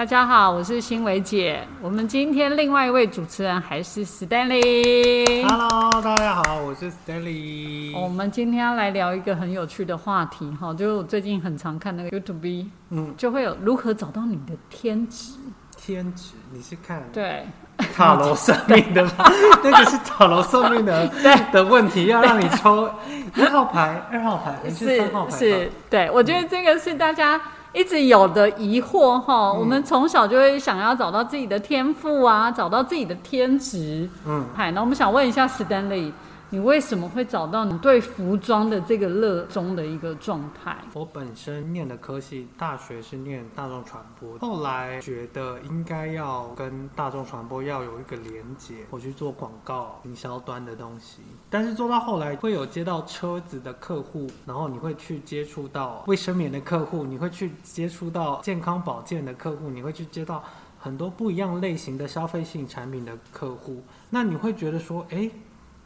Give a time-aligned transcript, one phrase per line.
[0.00, 1.62] 大家好，我是新维姐。
[1.82, 5.46] 我们今天另外一位主持人还是 Stanley。
[5.46, 7.94] Hello，大家好，我是 Stanley。
[7.94, 15.34] 我们今天要来聊一个很有趣的话题哈，就是我最近很常看那个 YouTube，嗯，就会有如何找到你的天职。
[15.76, 17.46] 天职，你是看对，
[17.94, 19.12] 塔罗算命的吗？
[19.62, 21.06] 那个是塔罗算命的
[21.52, 22.90] 的问题，要让你抽
[23.34, 25.36] 一号牌、二号牌还是三号牌吧？
[25.36, 27.38] 是，对，我觉得这个是大家
[27.72, 29.52] 一直有的疑惑哈。
[29.52, 34.08] 我们从小就会想要找到自己的天赋啊，找到自己的天职。
[34.26, 36.12] 嗯，嗨，那我们想问一下 Stanley，
[36.52, 40.76] 你为什么会找到你对服装的这个热衷的一个状态？
[40.94, 51.22] 我本身念的科系，大学是念大众传播，后来觉得应该要跟大众传播要有一个连接，我去做广告营销端的东西。
[51.48, 60.42] 但是做到后来，会有接到车子的客户，然后你会去接触到卫生棉的客户，你会去接触到健康保健的客户，你会去接到
[60.80, 63.80] 很多不一样类型的消费性产品的客户，
[64.10, 65.30] 那你会觉得说，哎。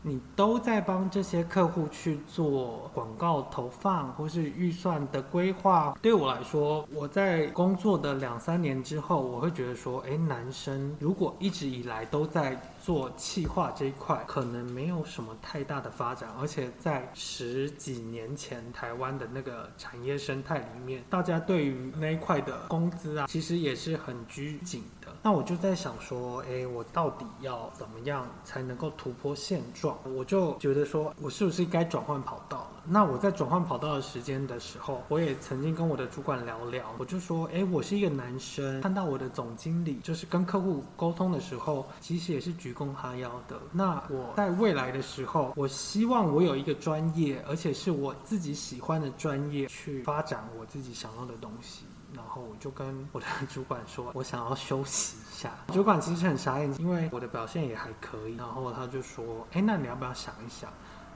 [0.06, 5.96] 你都在帮这些客户去做广告投放，或是预算的规划。
[6.02, 16.28] 对我来说，我在工作的两三年之后，我会觉得说，诶，男生如果一直以来都在做企划这一块，可能没有什么太大的发展。
[16.38, 24.82] 而且在十几年前，台湾的那个产业生态里面，大家对于那一块的工资啊，其实也是很拘谨。
[25.26, 29.96] 那我就在想说，诶，我到底要怎么样才能够突破现状？
[30.14, 32.82] 我就觉得说，我是不是该转换跑道了？
[32.84, 43.58] 那我在转换跑道的时间的时候，我也曾经跟我的主管聊聊，我就说，诶，我是一个男生，看到我的总经理就是跟客户沟通的时候，其实也是鞠躬哈腰的。
[43.72, 51.86] 那我在未来的时候，我希望我有一个专业，而且是我自己喜欢的专业，去发展我自己想要的东西。
[52.14, 55.50] 然后我就跟我的主管说，我想要休息一下。
[55.72, 58.36] 主管其实很傻眼，因为我的表现也还可以。
[58.36, 60.70] 然后他就说，哎，那你要不要想一想？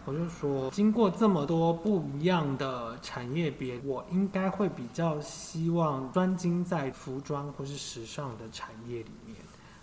[0.04, 9.36] 我就说，经过这么多不一样的产业别，我应该会比较希望专精在服装或是时尚的产业里面，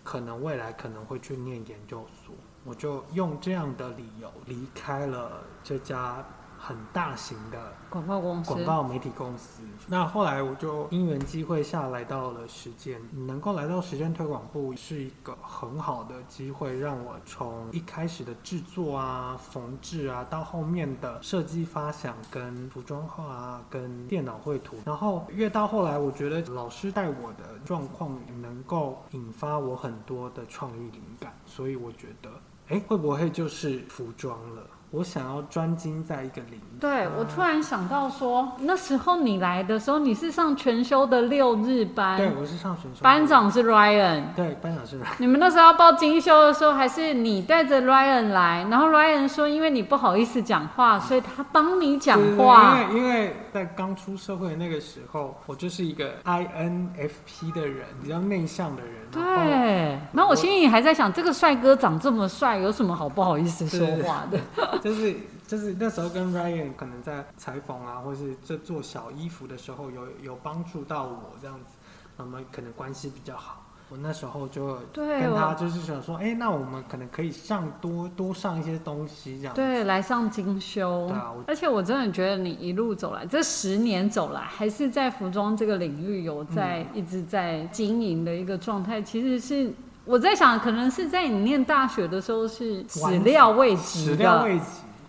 [0.03, 2.33] 可能未来可能会去念研究所。
[2.63, 6.25] 我就用这样的理由离开了这家
[6.57, 9.61] 很大型的广告公司，广告媒体公司。
[9.87, 32.29] 那后来我就因缘机会下来到了时间，能够来到时间推广部是一个很好的机会，让我从一开始的制作啊、缝制啊，到后面的设计发想、跟服装化啊、跟电脑绘图，然后越到后来，我觉得老师带我的状况能够引发我很多的创意灵感，所以我觉得，
[32.69, 34.63] 哎，会不会就是服装了？
[34.95, 36.79] 我想要专精在一个领域。
[36.79, 43.01] 对，我突然想到说，那时候你来的时候，你是上全修的六日班，对，我是上全修。
[43.01, 45.05] 班长是 Ryan，对，班长是 Ryan。
[45.17, 52.77] 你们那时候要报精修的时候，还是你带着 Ryan 来，然后 Ryan 说，因为你不好意思讲话，所以他帮你讲话。
[52.89, 58.93] 因为因为在刚出社会的那个时候，我就是一个 INFP 的人，比较内向的人。
[59.11, 64.37] 对，然后我心里还在想，这个帅哥长这么帅，有什么好不好意思说话的？
[64.85, 65.15] 就是
[65.47, 71.75] 就是那时候跟 Ryan 可能在裁缝啊，或是在做小衣服的时候，有有帮助到我这样子，
[72.17, 73.63] 我们可能关系比较好。
[73.89, 79.55] 我那时候就跟他就是想说，哎、欸，那我们可能可以上多多上一些东西这样。
[79.55, 81.07] 对，来上精修。
[81.07, 89.73] 对啊，而且我真的觉得你一路走来，这十年走来，还是在服装这个领域有在、嗯、一直在经营的一个状态，其实是。
[90.05, 94.65] 我在想，可能是在你念大学的时候是始料未及始料未及。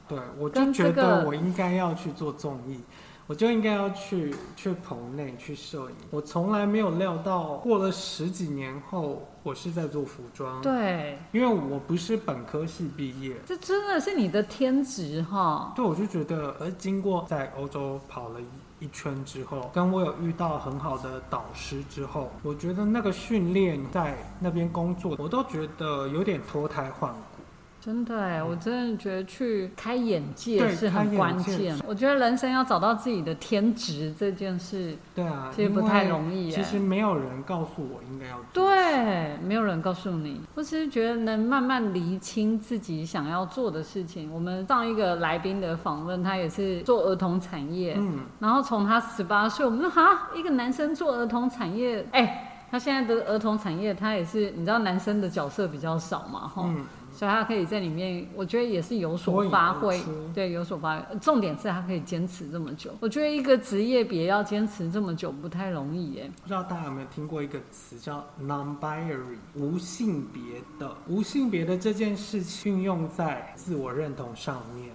[0.09, 2.81] 对，我就觉得我应该要去做综艺，
[3.27, 5.97] 我就应该要去去棚内去摄影。
[6.11, 10.63] 我从来没有料到，过了十几年后，我是在做服装。
[10.63, 15.73] 对，因为我不是本科系毕业，这真的是你的天职哈。
[15.75, 18.41] 对，我就觉得，而经过在欧洲跑了
[18.79, 27.19] 一圈之后，跟我有遇到很好的导师之后，我觉得那个训练在那边工作，我都觉得有点脱胎换骨。
[27.79, 31.79] 真的哎，我真的觉得去开眼界是很关键。
[31.87, 36.51] 我觉得人生要找到自己的天职这件事，对啊，其实不太容易。
[36.51, 38.66] 其实没有人告诉我应该要做。
[38.89, 40.41] 对，没有人告诉你。
[40.55, 44.33] 我只是觉得能慢慢厘清自己想要做的事情。
[44.33, 56.63] 我们上一个来宾的访问，他也是做儿童产业，嗯，然后从他十八岁，我们说哈，一个男生做儿童产业，哎、他现在的儿童产业，他也是你知道男生的角色比较少嘛，哈。
[56.67, 56.85] 嗯
[57.17, 59.99] 所以他可以在里面，我觉得也是有所发挥，
[60.35, 61.19] 对，有所发挥。
[61.19, 66.31] 重点是他可以坚持这么久，我觉得一个职业别要坚持这么久不太容易耶。
[66.43, 70.43] 不知道大家有没有听过一个词叫 non-binary，无性别
[70.79, 70.95] 的。
[71.09, 74.91] 无性别的这件事情运用在自我认同上面。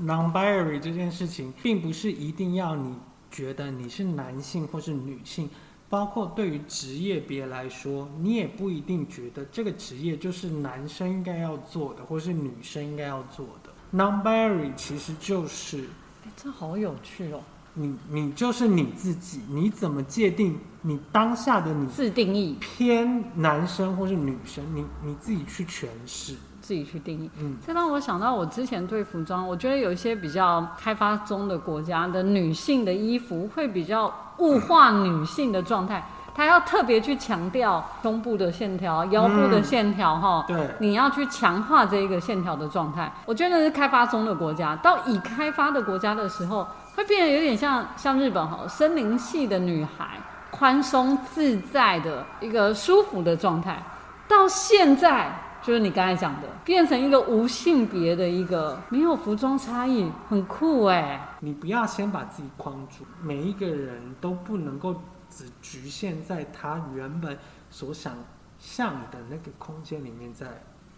[0.00, 2.94] non-binary 这件事情，并不是一定要你
[3.30, 5.50] 觉得你是男性或是女性，
[5.90, 13.70] 包括对于职业别来说，你也不一定觉得这个职业就是男生应该要做的，或是女生应该要做的。
[13.92, 15.78] non-binary 其实就是
[16.24, 17.40] 哎，这好有趣哦，
[17.72, 26.34] 你，你就是你自己，你怎么界定你当下的你自定义，偏男生或是女生，你你自己去诠释。
[26.68, 27.30] 自己去定义。
[27.40, 43.10] 嗯，这让我想到，我之前对服装，我觉得有一些比较开发中的国家的女性的衣服会比较物化女性的状态，她要特别去强调胸部的线条、腰部的线条，哈、对，你要去强化这一个线条的状态。
[43.24, 50.20] 我觉得那是开发中的国家，到已开发的国家的时候，会变得有点像像日本哈，森林系的女孩，
[50.50, 53.82] 宽松自在的一个舒服的状态。
[54.28, 55.32] 到现在，
[55.62, 61.36] 就是你刚才讲的，变成一个无性别的一个没有服装差异，很酷哎。
[61.40, 64.94] 你不要先把自己框住，每一个人都不能够
[65.28, 67.36] 只局限在他原本
[67.70, 68.14] 所想
[68.58, 70.46] 象的那个空间里面在。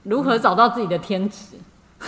[0.03, 1.57] 如何找到自己的天职？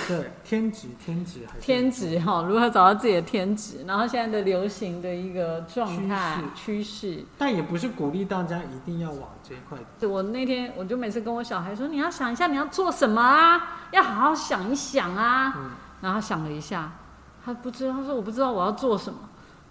[0.08, 3.84] 对，天职，天职还是天职哈，如何找到自己的天职？
[3.86, 7.22] 然后现在的流行的一个状态趋势。
[7.36, 9.78] 但也不是鼓励大家一定要往这一块。
[10.08, 15.52] 我那天我就每次跟我小孩说，你要想一下你要做什么啊，要好好想一想啊。
[15.56, 16.92] 嗯，然后他想了一下，
[17.44, 19.18] 他不知道，他说我不知道我要做什么。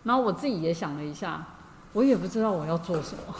[0.03, 1.43] 然后我自己也想了一下，
[1.93, 3.33] 我也不知道我要做什么。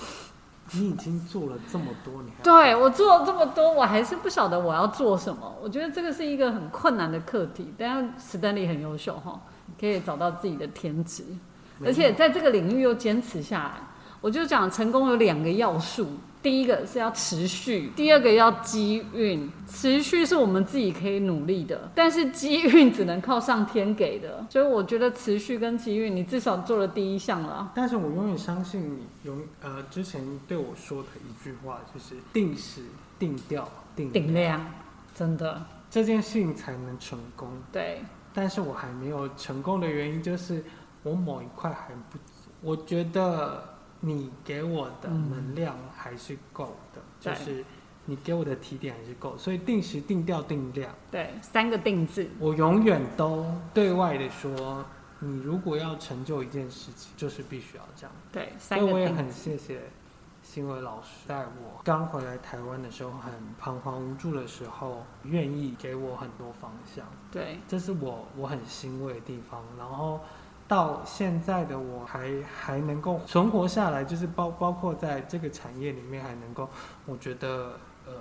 [0.73, 5.53] 你已经做了这么多，你还对我做了这么多，我还是不晓得我要做什么。
[5.61, 9.41] 我觉得这个是一个很困难的课题，但是史丹利很优秀哈，
[9.79, 11.23] 可以找到自己的天职，
[11.85, 13.73] 而且在这个领域又坚持下来。
[14.21, 16.07] 我就讲成功有两个要素，
[16.41, 19.49] 第一个是要持续，第二个要机运。
[19.67, 24.45] 持续是我们自己可以努力的，但是机运只能靠上天给的。
[24.49, 27.71] 所以我觉得持续跟机运，你至少做了第一项了。
[27.75, 32.81] 但是我永远相信你永呃之前对我说的一句话，就是定时、
[33.17, 34.65] 定调、定定量，
[35.15, 37.49] 真的这件事情才能成功。
[37.71, 38.01] 对。
[38.33, 40.63] 但是我还没有成功的原因就是
[41.03, 42.49] 我某一块还不足。
[42.61, 43.61] 我觉得
[44.01, 47.65] 你给我的能量还是够的，对就是
[48.05, 54.83] 你给我的提点还是够，所以定时、定调、定量，对，三个定制，我永远都对外的说，
[55.19, 58.11] 你如果要成就一件事情，就是必须要这样。
[58.31, 59.31] 对，所三个以我也很。
[59.31, 59.81] 谢谢
[60.41, 69.63] 新伟老师，在我刚回来台湾的时候，很彷徨无助的时候，愿意给我很多方向，对，这是我我很欣慰的地方。
[69.77, 70.19] 然后
[70.71, 76.69] 到现在的我还还能够存活下来，就是包包括在这个产业里面还能够，
[77.05, 77.73] 我觉得
[78.05, 78.13] 呃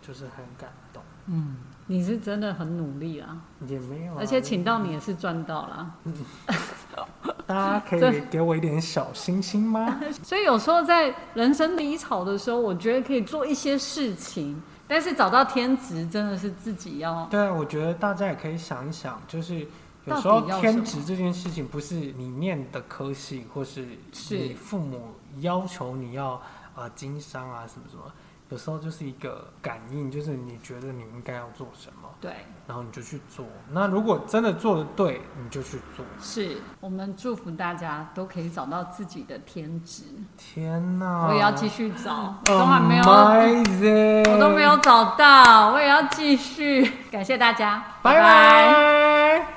[0.00, 1.56] 就是很感动，嗯，
[1.88, 3.36] 你是真的很努力啊，
[3.66, 5.94] 也没有啊、而且请到你也是赚到了。
[7.44, 10.00] 大家可以给我一点小心心吗？
[10.22, 19.66] 所以有时候在人生低潮的时候，我觉得可以做一些事情，但是找到天职真的是自己要对啊，我觉得大家也可以想一想，就是
[20.06, 25.08] 有到时候天职这件事情，不是你念的科系，或是是你父母
[25.40, 26.40] 要求你要
[26.74, 28.02] 啊经商啊什么什么，
[28.48, 32.32] 有时候就是一个感应，就是你觉得你应该要做什么，对。
[32.68, 33.44] 然后你就去做。
[33.70, 36.04] 那如果真的做的对，你就去做。
[36.20, 40.02] 是我们祝福大家都可以找到自己的天职。
[40.36, 41.28] 天哪！
[41.28, 46.90] 我也要继续找，我都还没有，Amazing 我都没有找到，我也要继续。
[47.10, 49.55] 感谢大家，拜拜。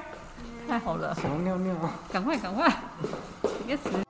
[0.69, 1.73] 太好了，想要尿尿。
[2.13, 2.71] 赶快赶快，
[3.65, 4.08] 别死。